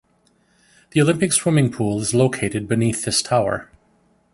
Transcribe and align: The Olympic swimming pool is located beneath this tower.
The 0.93 1.01
Olympic 1.03 1.31
swimming 1.31 1.71
pool 1.71 2.01
is 2.01 2.15
located 2.15 2.67
beneath 2.67 3.05
this 3.05 3.21
tower. 3.21 3.69